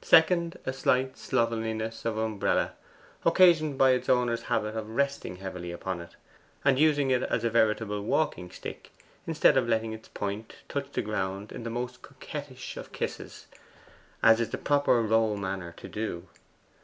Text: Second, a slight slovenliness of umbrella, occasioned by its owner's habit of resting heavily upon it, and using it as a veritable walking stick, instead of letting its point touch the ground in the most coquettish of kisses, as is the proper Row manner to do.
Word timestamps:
Second, 0.00 0.58
a 0.64 0.72
slight 0.72 1.18
slovenliness 1.18 2.04
of 2.04 2.16
umbrella, 2.16 2.74
occasioned 3.26 3.76
by 3.76 3.90
its 3.90 4.08
owner's 4.08 4.42
habit 4.42 4.76
of 4.76 4.88
resting 4.90 5.38
heavily 5.38 5.72
upon 5.72 6.00
it, 6.00 6.14
and 6.64 6.78
using 6.78 7.10
it 7.10 7.24
as 7.24 7.42
a 7.42 7.50
veritable 7.50 8.00
walking 8.00 8.48
stick, 8.48 8.92
instead 9.26 9.56
of 9.56 9.68
letting 9.68 9.92
its 9.92 10.06
point 10.06 10.54
touch 10.68 10.92
the 10.92 11.02
ground 11.02 11.50
in 11.50 11.64
the 11.64 11.68
most 11.68 12.00
coquettish 12.00 12.76
of 12.76 12.92
kisses, 12.92 13.48
as 14.22 14.40
is 14.40 14.50
the 14.50 14.56
proper 14.56 15.02
Row 15.02 15.34
manner 15.34 15.72
to 15.78 15.88
do. 15.88 16.28